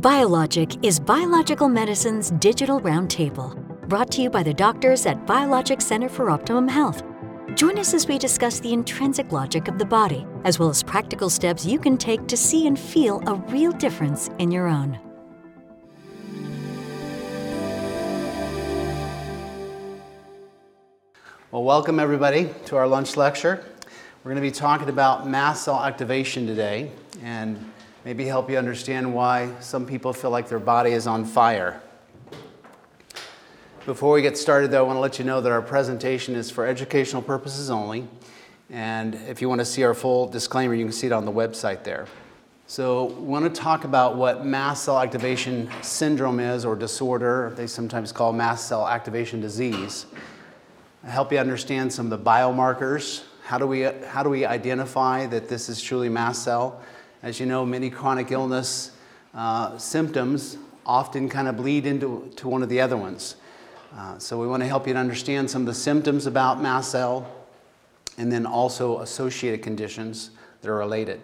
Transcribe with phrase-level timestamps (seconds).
[0.00, 3.56] Biologic is Biological Medicine's digital roundtable,
[3.88, 7.02] brought to you by the doctors at Biologic Center for Optimum Health.
[7.54, 11.30] Join us as we discuss the intrinsic logic of the body, as well as practical
[11.30, 14.98] steps you can take to see and feel a real difference in your own.
[21.50, 23.64] Well, welcome everybody to our lunch lecture.
[24.22, 26.90] We're going to be talking about mast cell activation today
[27.22, 27.72] and
[28.06, 31.80] maybe help you understand why some people feel like their body is on fire.
[33.84, 36.48] Before we get started, though, I want to let you know that our presentation is
[36.48, 38.06] for educational purposes only.
[38.70, 41.32] And if you want to see our full disclaimer, you can see it on the
[41.32, 42.06] website there.
[42.68, 47.54] So, we want to talk about what mast cell activation syndrome is or disorder.
[47.56, 50.06] They sometimes call mast cell activation disease.
[51.02, 53.24] I help you understand some of the biomarkers.
[53.42, 56.80] How do we, how do we identify that this is truly mast cell?
[57.22, 58.92] As you know, many chronic illness
[59.34, 63.36] uh, symptoms often kind of bleed into to one of the other ones.
[63.96, 66.90] Uh, so we want to help you to understand some of the symptoms about mast
[66.90, 67.26] cell
[68.18, 71.20] and then also associated conditions that are related.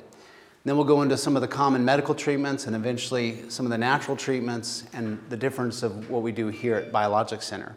[0.65, 3.79] Then we'll go into some of the common medical treatments and eventually some of the
[3.79, 7.77] natural treatments and the difference of what we do here at Biologic Center.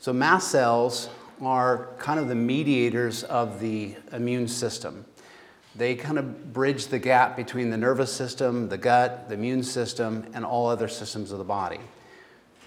[0.00, 1.08] So mast cells
[1.40, 5.04] are kind of the mediators of the immune system.
[5.76, 10.26] They kind of bridge the gap between the nervous system, the gut, the immune system,
[10.32, 11.80] and all other systems of the body.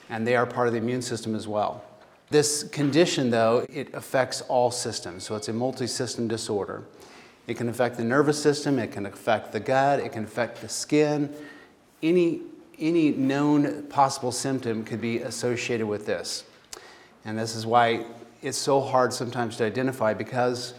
[0.10, 1.84] And they are part of the immune system as well.
[2.30, 5.24] This condition, though, it affects all systems.
[5.24, 6.84] So it's a multi system disorder.
[7.48, 10.68] It can affect the nervous system, it can affect the gut, it can affect the
[10.68, 11.34] skin.
[12.04, 12.42] Any,
[12.78, 16.44] any known possible symptom could be associated with this.
[17.24, 18.06] And this is why
[18.42, 20.74] it's so hard sometimes to identify because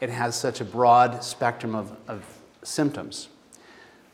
[0.00, 2.24] it has such a broad spectrum of, of
[2.62, 3.28] symptoms.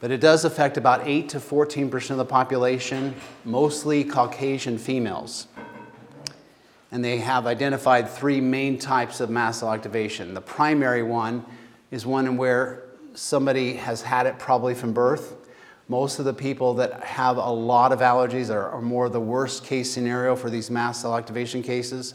[0.01, 5.47] But it does affect about 8 to 14% of the population, mostly Caucasian females.
[6.91, 10.35] And they have identified three main types of mast cell activation.
[10.35, 11.45] The primary one
[11.91, 12.83] is one where
[13.15, 15.37] somebody has had it probably from birth.
[15.89, 19.65] Most of the people that have a lot of allergies are, are more the worst
[19.65, 22.15] case scenario for these mast cell activation cases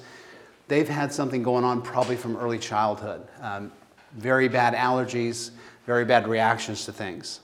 [0.67, 3.28] they've had something going on probably from early childhood.
[3.41, 3.72] Um,
[4.13, 5.51] very bad allergies,
[5.85, 7.41] very bad reactions to things.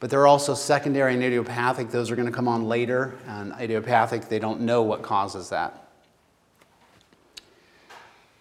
[0.00, 1.90] But there are also secondary and idiopathic.
[1.90, 3.14] Those are going to come on later.
[3.26, 5.88] And idiopathic, they don't know what causes that.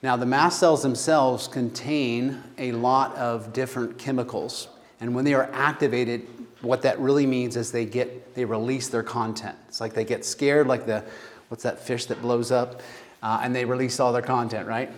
[0.01, 4.67] Now, the mast cells themselves contain a lot of different chemicals.
[4.99, 6.27] And when they are activated,
[6.61, 9.57] what that really means is they get they release their content.
[9.67, 11.05] It's like they get scared, like the
[11.47, 12.81] what's that fish that blows up?
[13.23, 14.91] Uh, and they release all their content, right?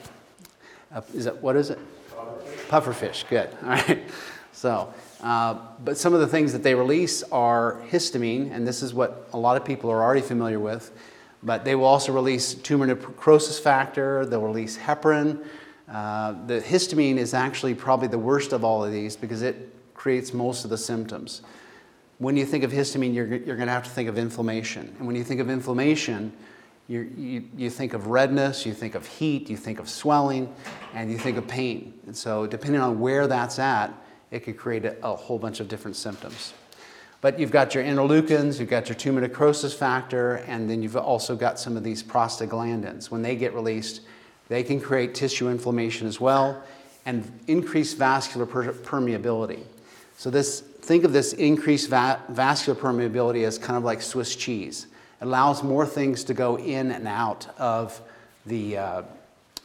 [0.93, 1.79] Uh, is it what is it?
[2.67, 3.27] Pufferfish.
[3.29, 3.49] Good.
[3.63, 4.01] All right.
[4.51, 8.93] So, uh, but some of the things that they release are histamine, and this is
[8.93, 10.91] what a lot of people are already familiar with.
[11.43, 14.25] But they will also release tumor necrosis factor.
[14.25, 15.45] They'll release heparin.
[15.87, 20.33] Uh, the histamine is actually probably the worst of all of these because it creates
[20.33, 21.43] most of the symptoms.
[22.17, 24.95] When you think of histamine, you're, you're going to have to think of inflammation.
[24.97, 26.33] And when you think of inflammation,
[26.87, 30.53] you, you, you think of redness, you think of heat, you think of swelling,
[30.93, 31.93] and you think of pain.
[32.05, 33.91] And so, depending on where that's at,
[34.29, 36.53] it could create a, a whole bunch of different symptoms.
[37.21, 41.35] But you've got your interleukins, you've got your tumor necrosis factor, and then you've also
[41.35, 43.09] got some of these prostaglandins.
[43.09, 44.01] When they get released,
[44.47, 46.61] they can create tissue inflammation as well
[47.07, 49.63] and increase vascular per- permeability.
[50.17, 54.87] So this, think of this increased va- vascular permeability as kind of like Swiss cheese
[55.25, 58.01] allows more things to go in and out of
[58.45, 59.01] the, uh,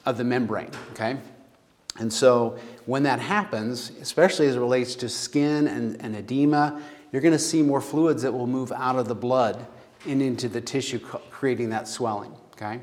[0.07, 1.17] of the membrane, okay?
[1.99, 6.81] And so when that happens, especially as it relates to skin and, and edema,
[7.13, 9.67] you're going to see more fluids that will move out of the blood
[10.07, 12.81] and into the tissue, creating that swelling, okay?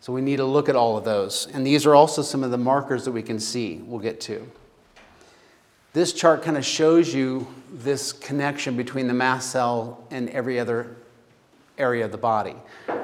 [0.00, 1.48] So we need to look at all of those.
[1.52, 4.48] And these are also some of the markers that we can see, we'll get to.
[5.92, 10.96] This chart kind of shows you this connection between the mast cell and every other
[11.78, 12.56] area of the body.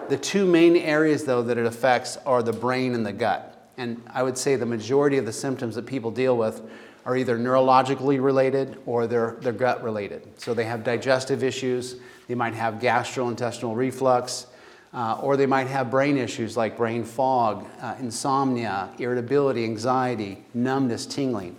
[0.08, 3.69] The two main areas, though, that it affects are the brain and the gut.
[3.76, 6.62] And I would say the majority of the symptoms that people deal with
[7.06, 10.38] are either neurologically related or they're, they're gut related.
[10.38, 11.96] So they have digestive issues,
[12.28, 14.46] they might have gastrointestinal reflux,
[14.93, 21.06] uh, or they might have brain issues like brain fog, uh, insomnia, irritability, anxiety, numbness,
[21.06, 21.56] tingling.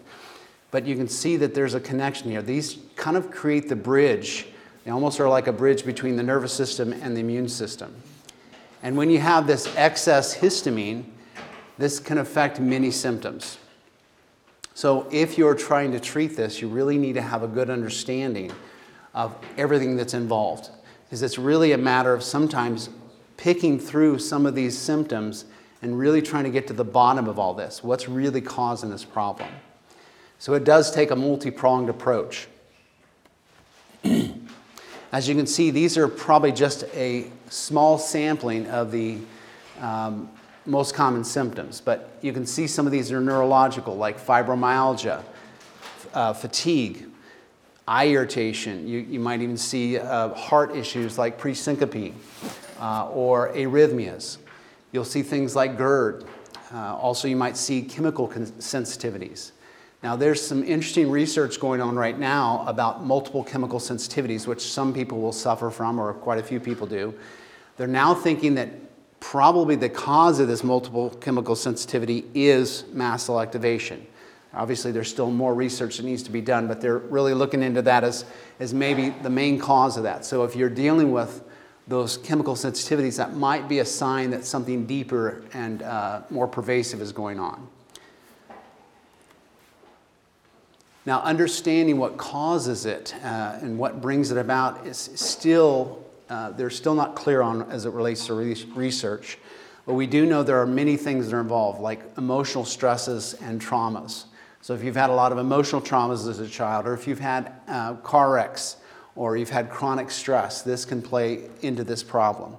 [0.70, 2.42] But you can see that there's a connection here.
[2.42, 4.48] These kind of create the bridge
[4.84, 7.94] they almost are like a bridge between the nervous system and the immune system.
[8.84, 11.04] And when you have this excess histamine,
[11.78, 13.58] this can affect many symptoms.
[14.74, 18.52] So, if you're trying to treat this, you really need to have a good understanding
[19.14, 20.70] of everything that's involved.
[21.04, 22.90] Because it's really a matter of sometimes
[23.38, 25.46] picking through some of these symptoms
[25.82, 27.84] and really trying to get to the bottom of all this.
[27.84, 29.50] What's really causing this problem?
[30.40, 32.48] So it does take a multi pronged approach.
[35.12, 39.18] As you can see, these are probably just a small sampling of the
[39.82, 40.30] um,
[40.66, 45.22] most common symptoms, but you can see some of these are neurological, like fibromyalgia,
[46.14, 47.08] uh, fatigue,
[47.88, 48.88] eye irritation.
[48.88, 52.14] You, you might even see uh, heart issues like presyncope
[52.80, 54.38] uh, or arrhythmias.
[54.94, 56.26] You'll see things like GERD.
[56.74, 59.52] Uh, also, you might see chemical sensitivities.
[60.04, 64.94] Now, there's some interesting research going on right now about multiple chemical sensitivities, which some
[64.94, 67.14] people will suffer from, or quite a few people do.
[67.78, 68.70] They're now thinking that
[69.20, 74.06] probably the cause of this multiple chemical sensitivity is mast cell activation.
[74.56, 77.84] Obviously, there's still more research that needs to be done, but they're really looking into
[77.84, 78.26] that as,
[78.60, 80.26] as maybe the main cause of that.
[80.26, 81.44] So, if you're dealing with
[81.88, 87.02] those chemical sensitivities, that might be a sign that something deeper and uh, more pervasive
[87.02, 87.68] is going on.
[91.06, 96.70] Now, understanding what causes it uh, and what brings it about is still, uh, they're
[96.70, 99.40] still not clear on as it relates to re- research.
[99.88, 103.60] But we do know there are many things that are involved, like emotional stresses and
[103.60, 104.26] traumas.
[104.62, 107.20] So, if you've had a lot of emotional traumas as a child, or if you've
[107.20, 108.76] had uh, car wrecks,
[109.16, 112.56] or you've had chronic stress, this can play into this problem.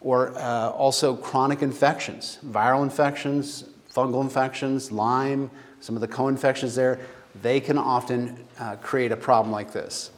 [0.00, 5.50] Or uh, also chronic infections, viral infections, fungal infections, Lyme,
[5.80, 7.00] some of the co infections there
[7.42, 10.10] they can often uh, create a problem like this.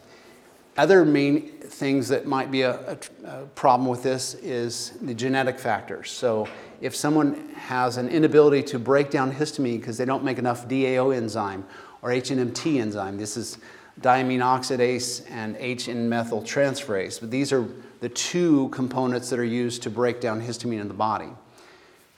[0.76, 5.58] Other main things that might be a, a, a, problem with this is the genetic
[5.58, 6.10] factors.
[6.10, 6.46] So,
[6.82, 11.16] if someone has an inability to break down histamine because they don't make enough DAO
[11.16, 11.64] enzyme
[12.02, 13.56] or HNMT enzyme, this is
[14.02, 17.18] diamine oxidase and H-N-methyl transferase.
[17.18, 17.66] But these are
[18.00, 21.30] the two components that are used to break down histamine in the body.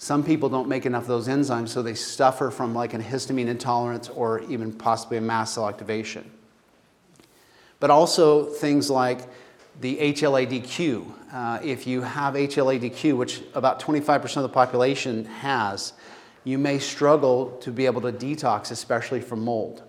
[0.00, 3.48] Some people don't make enough of those enzymes, so they suffer from like an histamine
[3.48, 6.30] intolerance or even possibly a mast cell activation.
[7.80, 9.22] But also things like
[9.80, 11.12] the HLA-DQ.
[11.32, 15.92] Uh, if you have HLA-DQ, which about 25% of the population has,
[16.44, 19.82] you may struggle to be able to detox, especially from mold.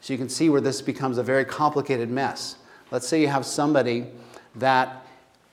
[0.00, 2.56] So you can see where this becomes a very complicated mess.
[2.90, 4.06] Let's say you have somebody
[4.56, 5.06] that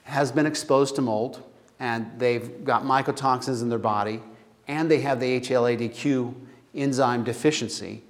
[0.03, 1.41] has been exposed to mold,
[1.81, 4.21] and they've got mycotoxins in their body,
[4.67, 6.33] and they have the HLA-DQ
[6.75, 8.03] enzyme deficiency,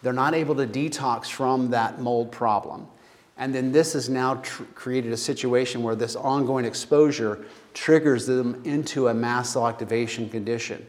[0.00, 2.86] they're not able to detox from that mold problem.
[3.36, 7.44] And then this has now tr- created a situation where this ongoing exposure
[7.74, 10.86] triggers them into a mast cell activation condition.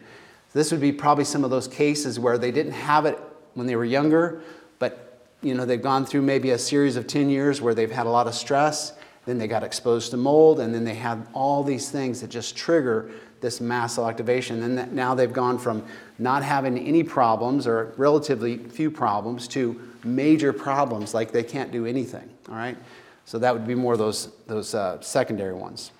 [0.53, 3.17] This would be probably some of those cases where they didn't have it
[3.55, 4.43] when they were younger,
[4.77, 8.05] but you know they've gone through maybe a series of 10 years where they've had
[8.05, 8.93] a lot of stress
[9.27, 12.55] then they got exposed to mold, and then they had all these things that just
[12.55, 14.63] trigger this mast cell activation.
[14.63, 15.83] And now they've gone from
[16.17, 21.85] not having any problems or relatively few problems to major problems, like they can't do
[21.85, 22.27] anything.
[22.47, 22.77] All right,
[23.25, 25.91] so that would be more those those uh, secondary ones.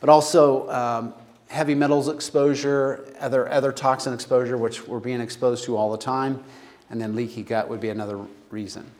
[0.00, 1.14] But also um,
[1.46, 6.42] heavy metals exposure, other other toxin exposure, which we're being exposed to all the time,
[6.90, 8.18] and then leaky gut would be another
[8.50, 8.90] reason.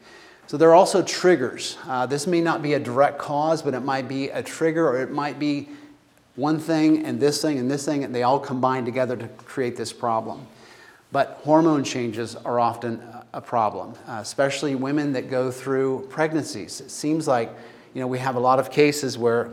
[0.48, 1.76] So there are also triggers.
[1.88, 5.02] Uh, this may not be a direct cause, but it might be a trigger, or
[5.02, 5.68] it might be
[6.36, 9.76] one thing and this thing and this thing, and they all combine together to create
[9.76, 10.46] this problem.
[11.10, 16.80] But hormone changes are often a problem, uh, especially women that go through pregnancies.
[16.80, 17.50] It seems like
[17.92, 19.50] you know we have a lot of cases where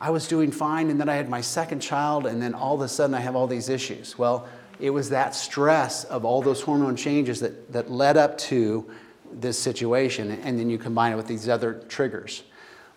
[0.00, 2.80] I was doing fine, and then I had my second child, and then all of
[2.80, 4.18] a sudden I have all these issues.
[4.18, 4.48] Well,
[4.80, 8.90] it was that stress of all those hormone changes that, that led up to
[9.40, 12.42] this situation, and then you combine it with these other triggers.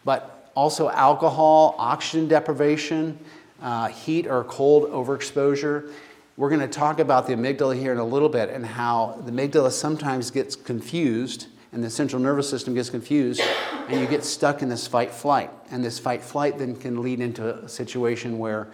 [0.05, 3.19] But also, alcohol, oxygen deprivation,
[3.61, 5.91] uh, heat or cold overexposure.
[6.35, 9.31] We're going to talk about the amygdala here in a little bit and how the
[9.31, 13.41] amygdala sometimes gets confused and the central nervous system gets confused
[13.87, 15.49] and you get stuck in this fight flight.
[15.71, 18.67] And this fight flight then can lead into a situation where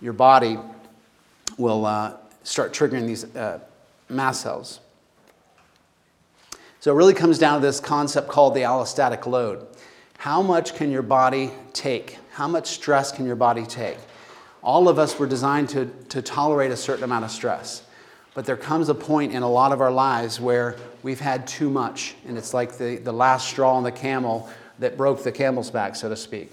[0.00, 0.58] your body
[1.56, 3.60] will uh, start triggering these uh,
[4.08, 4.80] mast cells.
[6.80, 9.66] So it really comes down to this concept called the allostatic load.
[10.18, 12.18] How much can your body take?
[12.32, 13.98] How much stress can your body take?
[14.62, 17.82] All of us were designed to, to tolerate a certain amount of stress.
[18.34, 21.68] But there comes a point in a lot of our lives where we've had too
[21.68, 25.70] much, and it's like the, the last straw on the camel that broke the camel's
[25.70, 26.52] back, so to speak.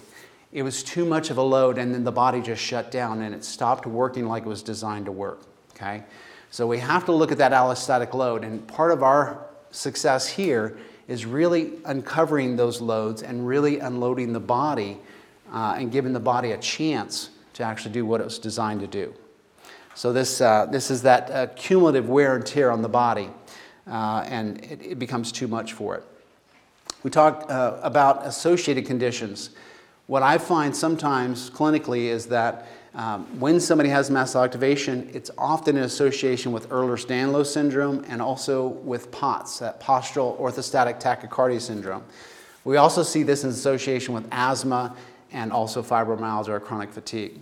[0.51, 3.35] It was too much of a load, and then the body just shut down and
[3.35, 5.41] it stopped working like it was designed to work.
[5.75, 6.03] Okay?
[6.49, 9.44] So we have to look at that allostatic load, and part of our
[9.75, 10.77] success here
[11.07, 14.97] is really uncovering those loads and really unloading the body
[15.53, 18.87] uh, and giving the body a chance to actually do what it was designed to
[18.87, 19.13] do.
[19.93, 23.29] So, this, uh, this is that uh, cumulative wear and tear on the body,
[23.87, 26.03] uh, and it, it, becomes too much for it.
[27.03, 29.51] We talk uh, about associated conditions.
[30.07, 35.29] What I find sometimes clinically is that um, when somebody has mast cell activation, it's
[35.37, 42.03] often in association with Ehlers-Danlos syndrome and also with POTS, that postural orthostatic tachycardia syndrome.
[42.63, 44.95] We also see this in association with asthma
[45.33, 47.37] and also fibromyalgia or chronic fatigue.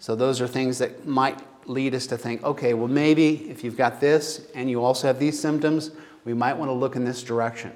[0.00, 3.76] So those are things that might lead us to think, okay, well maybe if you've
[3.76, 5.92] got this and you also have these symptoms,
[6.24, 7.72] we might want to look in this direction.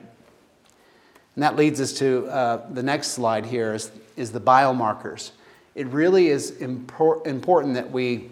[1.37, 5.31] And that leads us to uh, the next slide here is, is the biomarkers
[5.81, 8.29] it really is impor- important that we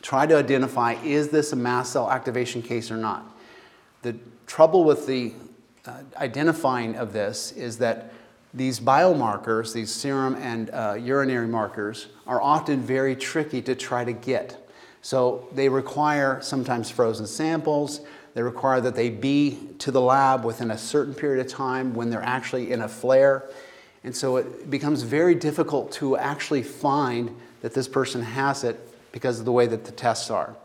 [0.00, 3.30] try to identify is this a mast cell activation case or not.
[4.00, 5.34] The trouble with the
[5.84, 8.14] uh, identifying of this is that
[8.54, 14.14] these biomarkers, these serum and uh, urinary markers, are often very tricky to try to
[14.14, 14.66] get.
[15.02, 18.00] So they require sometimes frozen samples.
[18.32, 22.08] They require that they be to the lab within a certain period of time when
[22.08, 23.44] they're actually in a flare.
[24.04, 28.80] And so it becomes very difficult to actually find that this person has it
[29.12, 30.56] because of the way that the tests are.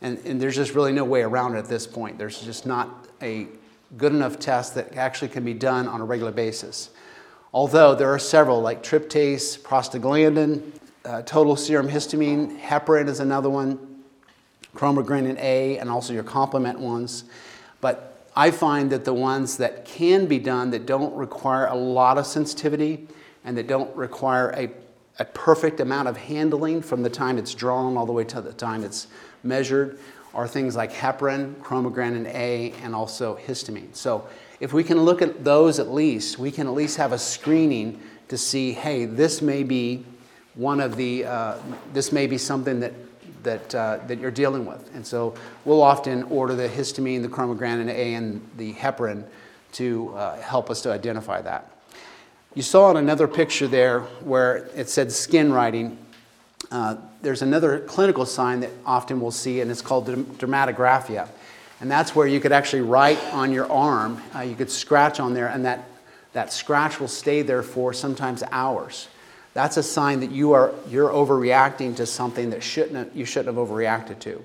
[0.00, 2.18] And, and there's just really no way around it at this point.
[2.18, 3.48] There's just not a
[3.96, 6.90] good enough test that actually can be done on a regular basis.
[7.52, 10.62] Although there are several, like tryptase, prostaglandin,
[11.04, 14.02] uh, total serum histamine, heparin is another one,
[14.74, 17.24] chromogranin A, and also your complement ones.
[17.80, 22.18] But I find that the ones that can be done that don't require a lot
[22.18, 23.08] of sensitivity
[23.44, 24.70] and that don't require a,
[25.18, 28.52] a perfect amount of handling from the time it's drawn all the way to the
[28.52, 29.08] time it's
[29.42, 29.98] measured
[30.34, 33.92] are things like heparin, chromogranin A, and also histamine.
[33.96, 34.28] So
[34.60, 38.00] if we can look at those at least, we can at least have a screening
[38.28, 40.04] to see, hey, this may be
[40.54, 41.58] one of the, uh,
[41.92, 42.92] this may be something that
[43.42, 44.94] that, uh, that you're dealing with.
[44.94, 49.24] And so we'll often order the histamine, the chromogranin A, and the heparin
[49.72, 51.70] to uh, help us to identify that.
[52.54, 55.98] You saw in another picture there where it said skin writing.
[56.70, 61.28] Uh, there's another clinical sign that often we'll see, and it's called dermatographia.
[61.80, 65.34] And that's where you could actually write on your arm, uh, you could scratch on
[65.34, 65.88] there, and that,
[66.32, 69.08] that scratch will stay there for sometimes hours
[69.58, 73.68] that's a sign that you are you're overreacting to something that shouldn't you shouldn't have
[73.68, 74.40] overreacted to.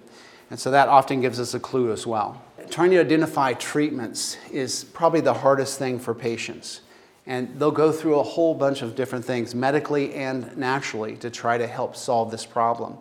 [0.49, 2.41] And so that often gives us a clue as well.
[2.71, 6.81] Trying to identify treatments is probably the hardest thing for patients.
[7.27, 11.59] And they'll go through a whole bunch of different things, medically and naturally, to try
[11.59, 12.97] to help solve this problem.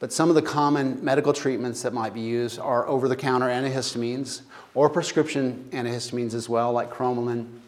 [0.00, 3.46] But some of the common medical treatments that might be used are over the counter
[3.46, 4.42] antihistamines
[4.74, 7.61] or prescription antihistamines as well, like cromolyn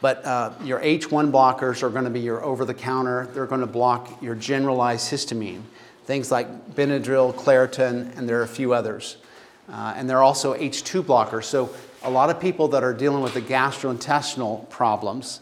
[0.00, 3.60] but uh, your H1 blockers are going to be your over the counter, they're going
[3.60, 5.62] to block your generalized histamine,
[6.04, 9.16] things like Benadryl, Claritin, and there are a few others.
[9.68, 11.44] Uh, and they're also H2 blockers.
[11.44, 11.70] So,
[12.04, 15.40] a lot of people that are dealing with the gastrointestinal problems,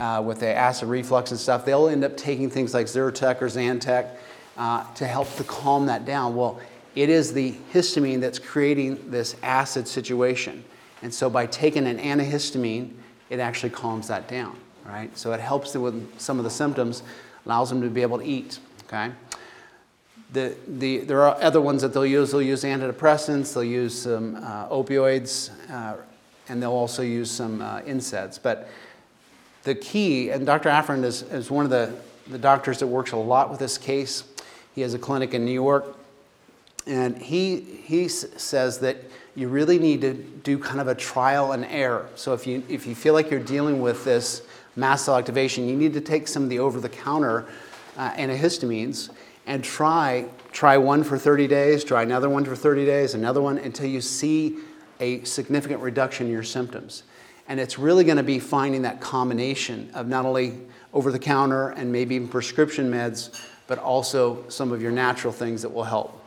[0.00, 3.46] uh, with the acid reflux and stuff, they'll end up taking things like Zyrtec or
[3.46, 4.10] Zantac
[4.56, 6.36] uh, to help to calm that down.
[6.36, 6.60] Well,
[6.94, 10.64] it is the histamine that's creating this acid situation.
[11.02, 12.92] And so, by taking an antihistamine,
[13.30, 15.16] it actually calms that down, right?
[15.16, 17.02] So it helps them with some of the symptoms,
[17.44, 19.12] allows them to be able to eat, okay?
[20.32, 22.32] The, the, there are other ones that they'll use.
[22.32, 25.96] They'll use antidepressants, they'll use some uh, opioids, uh,
[26.48, 28.40] and they'll also use some uh, NSAIDs.
[28.42, 28.68] But
[29.64, 30.68] the key, and Dr.
[30.68, 31.92] Afrin is, is one of the,
[32.28, 34.24] the doctors that works a lot with this case.
[34.74, 35.96] He has a clinic in New York,
[36.86, 38.96] and he, he says that
[39.36, 42.08] you really need to do kind of a trial and error.
[42.14, 44.42] So if you, if you feel like you're dealing with this
[44.74, 47.46] mast cell activation, you need to take some of the over the counter
[47.98, 49.10] uh, antihistamines
[49.46, 53.58] and try, try one for 30 days, try another one for 30 days, another one
[53.58, 54.56] until you see
[55.00, 57.02] a significant reduction in your symptoms.
[57.46, 60.58] And it's really going to be finding that combination of not only
[60.94, 65.60] over the counter and maybe even prescription meds, but also some of your natural things
[65.62, 66.22] that will help,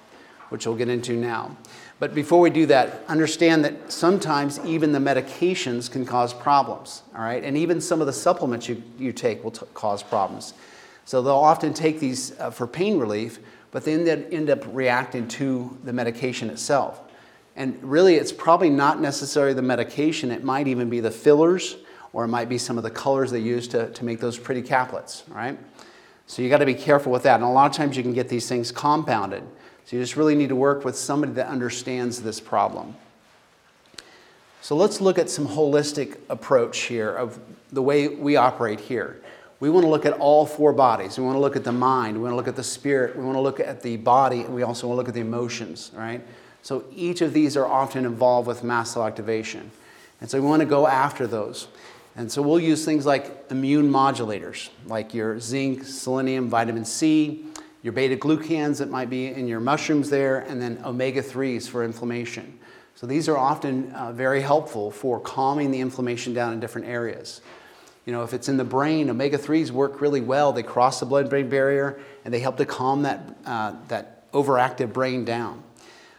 [0.49, 1.57] which we'll get into now.
[1.99, 7.21] But before we do that, understand that sometimes even the medications can cause problems, all
[7.21, 7.43] right?
[7.43, 10.53] And even some of the supplements you, you take will t- cause problems.
[11.03, 13.39] So they'll often take these uh, for pain relief,
[13.71, 17.01] but then they end up reacting to the medication itself.
[17.57, 21.75] And really, it's probably not necessarily the medication, it might even be the fillers,
[22.13, 24.61] or it might be some of the colors they use to, to make those pretty
[24.61, 25.59] caplets, right?
[26.27, 27.35] So you got to be careful with that.
[27.35, 29.43] And a lot of times you can get these things compounded.
[29.89, 32.95] So you just really need to work with somebody that understands this problem.
[34.61, 37.39] So let's look at some holistic approach here of
[37.71, 39.19] the way we operate here.
[39.59, 41.17] We want to look at all four bodies.
[41.17, 42.17] We want to look at the mind.
[42.17, 43.15] We want to look at the spirit.
[43.15, 44.41] We want to look at the body.
[44.41, 46.21] And we also want to look at the emotions, right?
[46.61, 49.71] So each of these are often involved with mast cell activation.
[50.21, 51.67] And so we want to go after those.
[52.15, 57.48] And so we'll use things like immune modulators, like your zinc, selenium, vitamin C,
[57.81, 61.83] your beta glucans that might be in your mushrooms there, and then omega 3s for
[61.83, 62.59] inflammation.
[62.95, 67.39] So these are often uh, very helpful for calming the inflammation down in different areas.
[68.05, 70.51] You know, if it's in the brain, omega 3s work really well.
[70.51, 74.91] They cross the blood brain barrier and they help to calm that, uh, that overactive
[74.91, 75.63] brain down.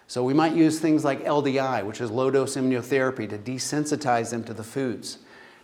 [0.07, 4.43] So we might use things like LDI, which is low dose immunotherapy, to desensitize them
[4.45, 5.19] to the foods.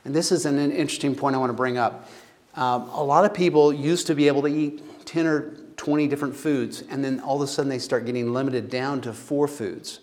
[0.05, 2.09] And this is an, interesting point I want to bring up.
[2.55, 5.57] Um, a lot of people used to be able to eat 10 or
[5.87, 9.13] 20 different foods, and then all of a sudden they start getting limited down to
[9.13, 10.01] four foods.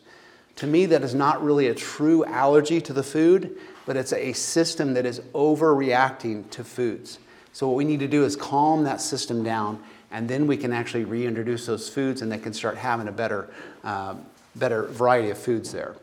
[0.56, 4.32] To me, that is not really a true allergy to the food, but it's a
[4.32, 7.20] system that is overreacting to foods.
[7.52, 10.72] So, what we need to do is calm that system down, and then we can
[10.72, 13.50] actually reintroduce those foods and they can start having a better,
[13.84, 14.16] uh,
[14.56, 15.98] better variety of foods there.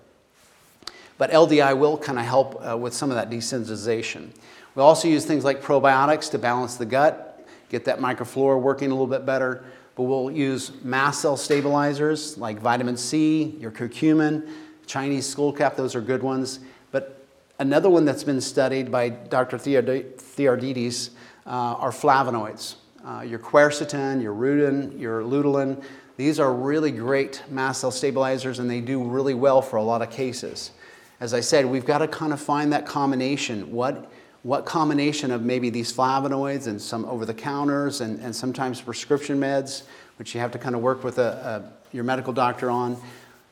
[1.16, 4.28] But LDI will kind of help uh, with some of that desensitization.
[4.74, 7.29] We also use things like probiotics to balance the gut,
[7.70, 9.64] get that microflora working a little bit better
[10.00, 14.48] but we'll use mast cell stabilizers like vitamin C, your curcumin,
[14.86, 16.60] Chinese skullcap, those are good ones.
[16.90, 17.22] But
[17.58, 19.58] another one that's been studied by Dr.
[19.58, 21.10] Theoharides
[21.44, 22.76] uh, are flavonoids.
[23.04, 25.82] Uh, your quercetin, your rutin, your lutein,
[26.16, 30.00] these are really great mast cell stabilizers and they do really well for a lot
[30.00, 30.70] of cases.
[31.20, 33.70] As I said, we've got to kind of find that combination.
[33.70, 34.10] What
[34.42, 39.38] what combination of maybe these flavonoids and some over the counters and, and sometimes prescription
[39.38, 39.82] meds,
[40.18, 41.22] which you have to kind of work with a,
[41.92, 42.96] a, your medical doctor on,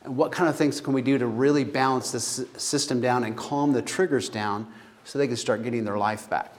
[0.03, 3.37] and what kind of things can we do to really balance this system down and
[3.37, 4.65] calm the triggers down
[5.03, 6.53] so they can start getting their life back?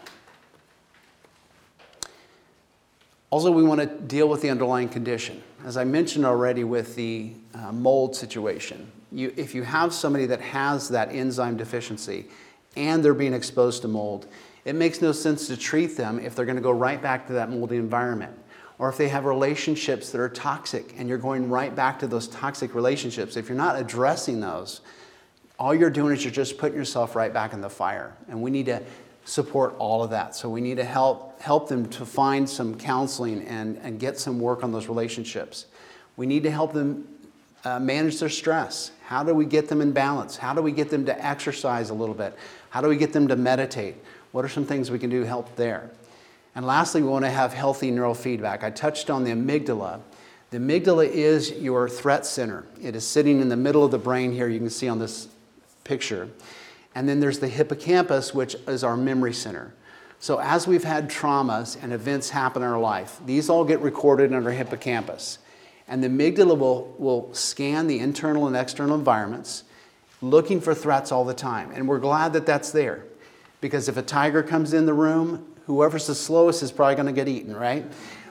[3.31, 5.41] Also, we want to deal with the underlying condition.
[5.65, 10.41] As I mentioned already with the uh, mold situation, you, if you have somebody that
[10.41, 12.27] has that enzyme deficiency,
[12.77, 14.27] and they're being exposed to mold,
[14.65, 17.33] it makes no sense to treat them if they're going to go right back to
[17.35, 18.37] that moldy environment.
[18.79, 22.29] Or if they have relationships that are toxic and you're going right back to those
[22.29, 24.81] toxic relationships, if you're not addressing those,
[25.59, 28.17] all you're doing is you're just putting yourself right back in the fire.
[28.29, 28.83] And we need to
[29.27, 30.35] support all of that.
[30.35, 34.41] So we need to help, help them to find some counseling and, and get some
[34.41, 35.67] work on those relationships.
[36.17, 37.07] We need to help them
[37.65, 38.93] uh, manage their stress.
[39.11, 40.37] How do we get them in balance?
[40.37, 42.39] How do we get them to exercise a little bit?
[42.69, 43.97] How do we get them to meditate?
[44.31, 45.91] What are some things we can do to help there?
[46.55, 48.63] And lastly, we want to have healthy neural feedback.
[48.63, 50.01] I touched on the amygdala.
[50.51, 52.67] The amygdala is your threat center.
[52.81, 55.27] It is sitting in the middle of the brain here, you can see on this
[55.83, 56.29] picture.
[56.95, 59.75] And then there's the hippocampus, which is our memory center.
[60.21, 64.31] So, as we've had traumas and events happen in our life, these all get recorded
[64.31, 65.41] in our hippocampus.
[65.91, 69.65] And the amygdala will, will scan the internal and external environments
[70.23, 71.73] looking for threats all the time.
[71.73, 73.05] And we're glad that that's there.
[73.61, 77.13] Because if a tiger comes in the room, whoever's the slowest is probably going to
[77.13, 77.85] get eaten, right?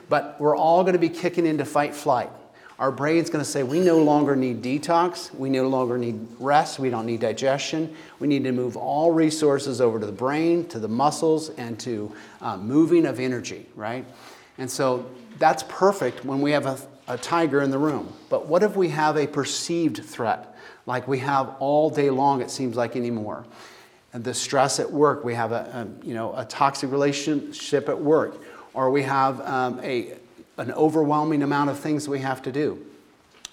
[0.08, 2.30] But we're all going to be kicking into fight flight.
[2.78, 5.32] Our brain's going to say, we no longer need detox.
[5.34, 6.78] We no longer need rest.
[6.78, 7.94] We don't need digestion.
[8.20, 12.10] We need to move all resources over to the brain, to the muscles, and to
[12.40, 14.06] uh, moving of energy, right?
[14.56, 15.04] And so
[15.38, 16.78] that's perfect when we have a,
[17.12, 18.12] a tiger in the room.
[18.28, 20.50] But what if we have a perceived threat?
[20.90, 23.44] like we have all day long, it seems like anymore.
[24.12, 28.00] And the stress at work, we have a, a you know, a toxic relationship at
[28.00, 28.42] work,
[28.74, 30.14] or we have um, a,
[30.56, 32.84] an overwhelming amount of things we have to do.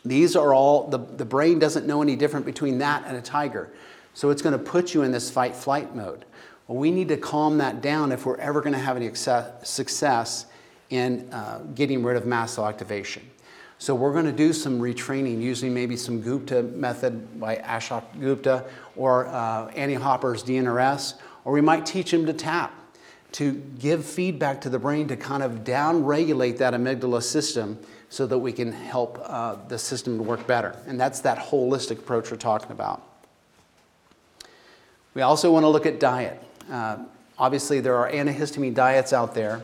[0.04, 3.70] These are all, the, the brain doesn't know any different between that and a tiger.
[4.16, 6.26] So it's going to put you in this fight flight mode.
[6.68, 10.48] Well, we need to calm that down if we're ever going to have any success
[10.90, 13.30] in uh, getting rid of mast cell activation.
[13.80, 18.66] So we're going to do some retraining using maybe some Gupta method by Ashok Gupta
[18.96, 21.14] or uh, Annie Hopper's DNRS,
[21.46, 22.74] or we might teach him to tap
[23.34, 27.78] to give feedback to the brain to kind of down regulate that amygdala system
[28.10, 30.76] so that we can help uh, the system to work better.
[30.88, 33.04] And that's that holistic approach we're talking about.
[35.14, 36.42] We also want to look at diet.
[36.72, 36.98] Uh,
[37.38, 39.62] obviously, there are antihistamine diets out there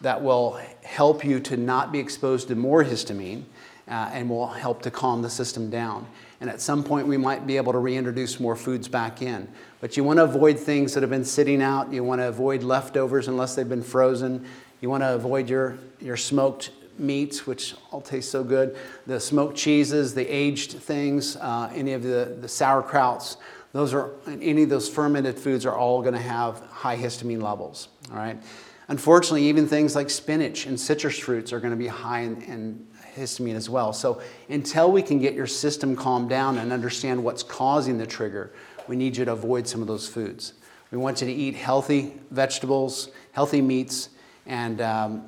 [0.00, 3.44] that will help you to not be exposed to more histamine
[3.88, 6.06] uh, and will help to calm the system down.
[6.40, 9.48] And at some point, we might be able to reintroduce more foods back in.
[9.80, 11.92] But you want to avoid things that have been sitting out.
[11.92, 14.44] You want to avoid leftovers unless they've been frozen.
[14.80, 19.56] You want to avoid your, your smoked meats, which all taste so good, the smoked
[19.56, 23.36] cheeses, the aged things, uh, any of the, the sauerkrauts.
[23.72, 27.88] those are any of those fermented foods are all going to have high histamine levels.
[28.10, 28.40] All right.
[28.88, 32.86] Unfortunately, even things like spinach and citrus fruits are going to be high in, in
[33.14, 33.92] histamine as well.
[33.92, 38.52] So until we can get your system calmed down and understand what's causing the trigger,
[38.88, 40.54] we need you to avoid some of those foods.
[40.90, 44.10] We want you to eat healthy vegetables, healthy meats,
[44.46, 45.24] and um,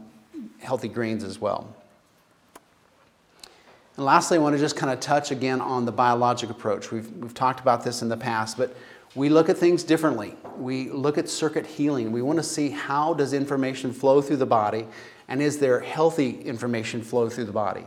[0.58, 1.74] healthy grains as well.
[3.96, 6.92] And lastly, I want to just kind of touch again on the biologic approach.
[6.92, 8.76] We've, we've talked about this in the past, but
[9.14, 10.36] we look at things differently.
[10.58, 12.12] We look at circuit healing.
[12.12, 14.86] We want to see how does information flow through the body
[15.28, 17.84] and is there healthy information flow through the body.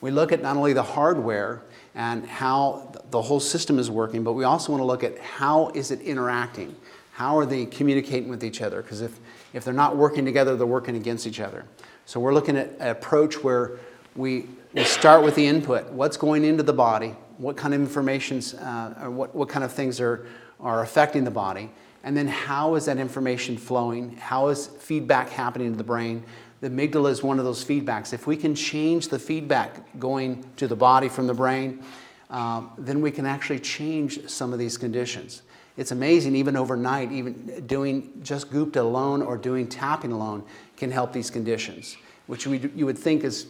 [0.00, 1.62] We look at not only the hardware
[1.94, 5.68] and how the whole system is working, but we also want to look at how
[5.70, 6.74] is it interacting?
[7.12, 8.82] How are they communicating with each other?
[8.82, 9.20] Because if,
[9.52, 11.64] if they're not working together, they're working against each other.
[12.04, 13.78] So we're looking at an approach where
[14.16, 15.90] we, we start with the input.
[15.92, 17.14] What's going into the body?
[17.38, 20.26] What kind of information's, uh, or what, what kind of things are,
[20.58, 21.70] are affecting the body?
[22.02, 24.16] And then how is that information flowing?
[24.16, 26.24] How is feedback happening to the brain?
[26.62, 28.12] The amygdala is one of those feedbacks.
[28.12, 31.82] If we can change the feedback going to the body from the brain,
[32.30, 35.42] um, then we can actually change some of these conditions.
[35.76, 40.44] It's amazing, even overnight, even doing just Gupta alone or doing tapping alone
[40.76, 41.96] can help these conditions,
[42.28, 43.48] which we, you would think is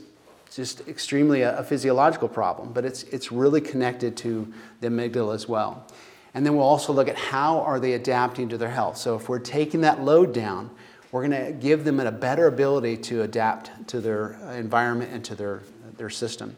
[0.50, 5.46] just extremely a, a physiological problem, but it's, it's really connected to the amygdala as
[5.46, 5.86] well.
[6.32, 8.96] And then we'll also look at how are they adapting to their health.
[8.96, 10.70] So if we're taking that load down,
[11.12, 15.34] we're going to give them a better ability to adapt to their environment and to
[15.34, 15.62] their,
[15.98, 16.56] their system.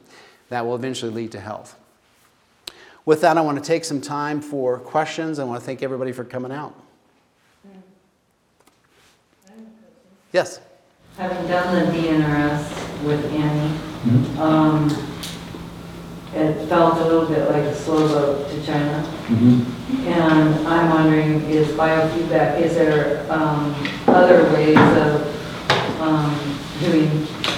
[0.48, 1.76] That will eventually lead to health.
[3.04, 5.38] With that, I want to take some time for questions.
[5.38, 6.74] I want to thank everybody for coming out.
[10.32, 10.60] Yes?
[11.18, 14.38] Having done the DNRS with Annie, Mhm.
[14.38, 14.88] um,
[16.34, 19.04] it felt a little bit like a slow boat to China.
[20.06, 23.74] And I'm wondering, is biofeedback, is there um,
[24.08, 27.08] other ways of um, doing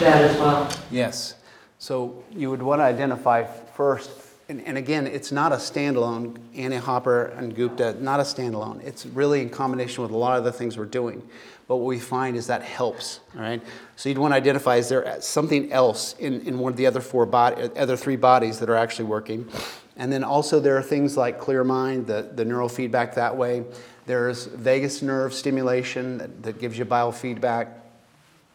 [0.01, 0.71] that as well?
[0.91, 1.35] Yes.
[1.79, 4.11] So you would want to identify first,
[4.49, 8.83] and, and again, it's not a standalone, Annie Hopper and Gupta, not a standalone.
[8.85, 11.29] It's really in combination with a lot of the things we're doing.
[11.67, 13.61] But what we find is that helps, all right?
[13.97, 17.01] So you'd want to identify, is there something else in, in one of the other
[17.01, 19.49] four body, other three bodies that are actually working?
[19.97, 23.65] And then also there are things like Clear Mind, the, the neural feedback that way.
[24.07, 27.71] There's vagus nerve stimulation that, that gives you biofeedback.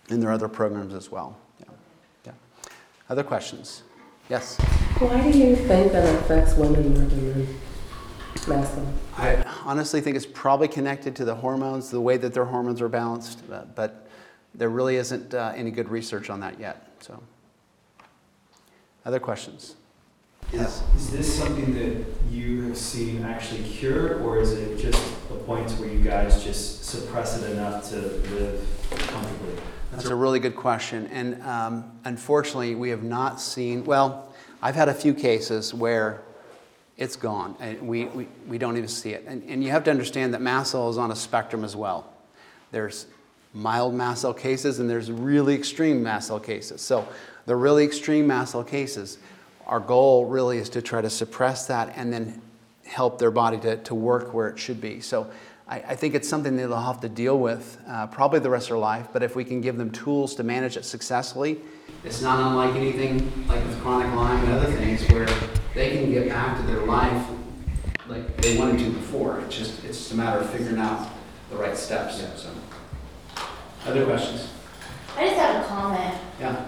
[0.09, 1.37] And there are other programs as well.
[1.59, 1.65] Yeah.
[2.27, 2.31] Yeah.
[3.09, 3.83] Other questions?
[4.29, 4.57] Yes?
[5.01, 7.59] Why do you think that affects women more than men?
[8.47, 8.93] Masculine.
[9.17, 12.87] I honestly think it's probably connected to the hormones, the way that their hormones are
[12.87, 14.07] balanced, uh, but
[14.53, 16.87] there really isn't uh, any good research on that yet.
[16.99, 17.19] So,
[19.03, 19.75] other questions?
[20.53, 20.83] Yes.
[20.95, 25.71] Is this something that you have seen actually cure, or is it just a point
[25.71, 28.63] where you guys just suppress it enough to live
[29.07, 29.55] comfortably?
[29.91, 31.07] That's a really good question.
[31.07, 34.30] And um, unfortunately, we have not seen, well,
[34.61, 36.21] I've had a few cases where
[36.97, 39.25] it's gone and we, we, we don't even see it.
[39.27, 42.11] And, and you have to understand that mast cell is on a spectrum as well.
[42.71, 43.07] There's
[43.53, 46.81] mild mast cell cases and there's really extreme mast cell cases.
[46.81, 47.07] So
[47.47, 49.17] the really extreme mast cell cases,
[49.65, 52.41] our goal really is to try to suppress that and then
[52.85, 54.99] help their body to, to work where it should be.
[54.99, 55.31] So
[55.71, 58.65] I, I think it's something that they'll have to deal with uh, probably the rest
[58.65, 61.61] of their life, but if we can give them tools to manage it successfully,
[62.03, 65.27] it's not unlike anything like with chronic Lyme and other things where
[65.73, 67.25] they can get back to their life
[68.07, 69.39] like they wanted to before.
[69.41, 71.09] It's just, it's just a matter of figuring out
[71.49, 72.19] the right steps.
[72.19, 72.35] Yeah.
[72.35, 72.49] So.
[73.85, 74.49] Other questions?
[75.15, 76.17] I just have a comment.
[76.39, 76.65] Yeah.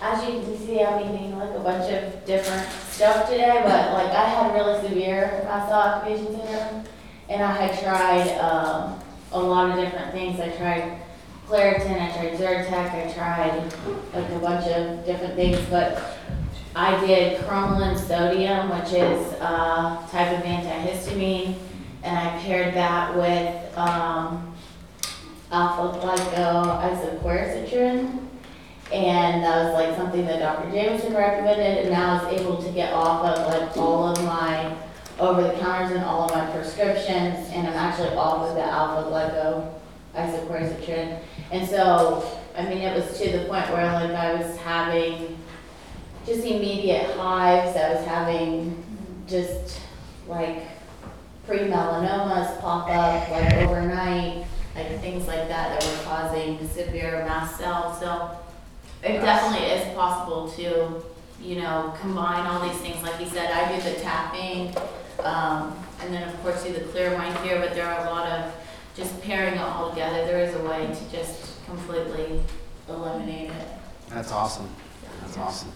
[0.00, 4.12] As you can see, I'm eating like a bunch of different stuff today, but like
[4.12, 6.84] I had really severe mast cell activation syndrome,
[7.28, 8.98] and I had tried um,
[9.32, 10.40] a lot of different things.
[10.40, 11.00] I tried
[11.46, 13.52] Claritin, I tried Zyrtec, I tried
[14.14, 16.16] like a bunch of different things, but
[16.74, 21.56] I did cromolyn sodium, which is a type of antihistamine,
[22.02, 24.54] and I paired that with um,
[25.52, 28.20] alpha glycoisoquercetin.
[28.92, 30.70] And that was like something that Dr.
[30.70, 34.76] Jameson recommended, and now I was able to get off of like all of my
[35.18, 39.08] over the counters and all of my prescriptions, and I'm actually off of the alpha
[40.14, 41.20] glycoisoquercetin.
[41.52, 42.24] And so,
[42.56, 45.36] I mean, it was to the point where like I was having
[46.26, 48.82] just immediate hives, I was having
[49.28, 49.80] just
[50.26, 50.62] like
[51.46, 58.00] pre-melanomas pop up like overnight, like things like that that were causing severe mast cells.
[58.00, 58.30] So
[59.02, 61.04] it definitely is possible to,
[61.42, 63.02] you know, combine all these things.
[63.02, 64.74] Like you said, I do the tapping.
[65.20, 68.30] Um, and then of course do the clear mind here, but there are a lot
[68.30, 68.52] of,
[68.96, 72.40] just pairing it all together, there is a way to just completely
[72.88, 73.68] eliminate it.
[74.08, 74.68] That's awesome.
[75.20, 75.72] That's awesome.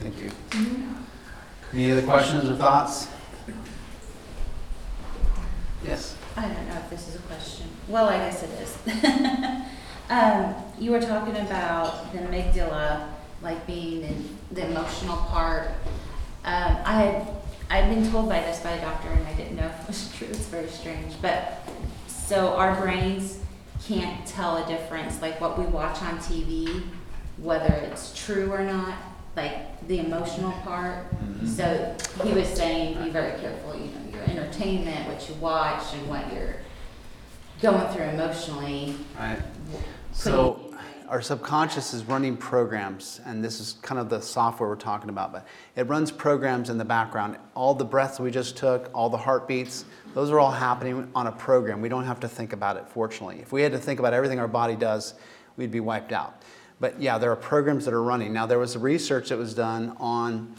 [0.00, 0.30] Thank you.
[1.72, 3.08] Any other questions or thoughts?
[5.84, 6.16] Yes.
[6.36, 7.66] I don't know if this is a question.
[7.88, 8.76] Well, I guess it is.
[10.10, 13.08] um, you were talking about the amygdala,
[13.42, 14.02] like being
[14.50, 15.68] the, the emotional part.
[16.44, 17.39] Um, I had
[17.70, 20.12] I'd been told by this by a doctor, and I didn't know if it was
[20.16, 20.26] true.
[20.28, 21.66] It's very strange, but
[22.08, 23.38] so our brains
[23.86, 26.82] can't tell a difference, like what we watch on TV,
[27.38, 28.94] whether it's true or not,
[29.36, 31.10] like the emotional part.
[31.12, 31.46] Mm-hmm.
[31.46, 36.08] So he was saying, be very careful, you know, your entertainment, what you watch, and
[36.08, 36.56] what you're
[37.62, 38.96] going through emotionally.
[39.18, 39.38] Right.
[40.12, 40.59] So
[41.10, 45.32] our subconscious is running programs, and this is kind of the software we're talking about,
[45.32, 45.44] but
[45.74, 47.36] it runs programs in the background.
[47.56, 51.32] All the breaths we just took, all the heartbeats, those are all happening on a
[51.32, 51.80] program.
[51.80, 53.40] We don't have to think about it, fortunately.
[53.40, 55.14] If we had to think about everything our body does,
[55.56, 56.42] we'd be wiped out.
[56.78, 58.32] But yeah, there are programs that are running.
[58.32, 60.54] Now, there was research that was done on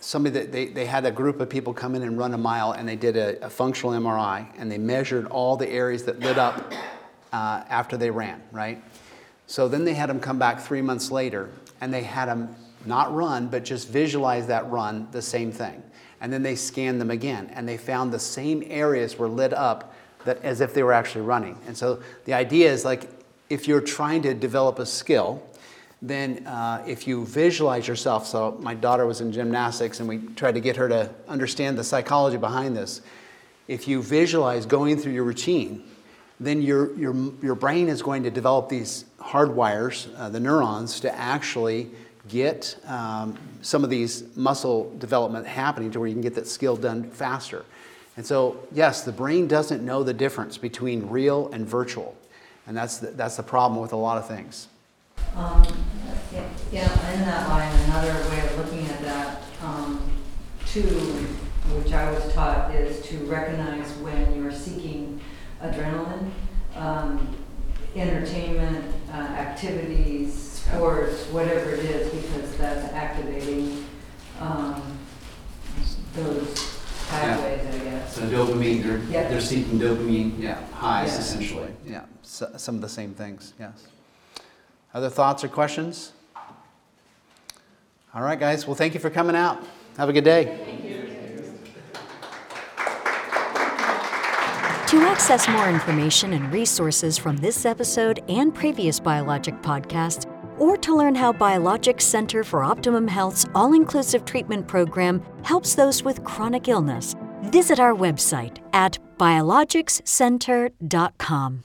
[0.00, 2.72] somebody that they, they had a group of people come in and run a mile
[2.72, 6.38] and they did a, a functional MRI and they measured all the areas that lit
[6.38, 6.72] up
[7.32, 8.82] uh, after they ran, right?
[9.46, 12.54] So then they had them come back three months later and they had them
[12.86, 15.82] not run, but just visualize that run, the same thing.
[16.20, 19.94] And then they scanned them again and they found the same areas were lit up
[20.24, 21.58] that, as if they were actually running.
[21.66, 23.10] And so the idea is like
[23.50, 25.42] if you're trying to develop a skill,
[26.00, 30.54] then uh, if you visualize yourself, so my daughter was in gymnastics and we tried
[30.54, 33.00] to get her to understand the psychology behind this.
[33.68, 35.84] If you visualize going through your routine,
[36.40, 41.14] then your, your, your brain is going to develop these hardwires, uh, the neurons, to
[41.14, 41.90] actually
[42.28, 46.76] get um, some of these muscle development happening to where you can get that skill
[46.76, 47.64] done faster.
[48.16, 52.16] And so, yes, the brain doesn't know the difference between real and virtual.
[52.66, 54.68] And that's the, that's the problem with a lot of things.
[55.36, 55.64] Um,
[56.32, 60.00] yeah, Yeah, in that line, another way of looking at that, um,
[60.66, 65.20] too, which I was taught, is to recognize when you're seeking
[65.64, 66.30] adrenaline,
[66.76, 67.34] um,
[67.96, 73.84] entertainment, uh, activities, sports, whatever it is, because that's activating
[74.40, 74.82] um,
[76.14, 78.14] those pathways, I guess.
[78.14, 79.28] So dopamine, they're, Yeah.
[79.28, 81.18] they're seeking dopamine, yeah, highs Yeah.
[81.18, 81.68] essentially.
[81.86, 83.86] Yeah, so, some of the same things, yes.
[84.92, 86.12] Other thoughts or questions?
[88.14, 88.64] All right, guys.
[88.64, 89.60] Well, thank you for coming out.
[89.96, 90.93] Have a good day.
[94.94, 100.30] To access more information and resources from this episode and previous Biologic podcasts,
[100.60, 106.04] or to learn how Biologic Center for Optimum Health's all inclusive treatment program helps those
[106.04, 111.64] with chronic illness, visit our website at biologicscenter.com.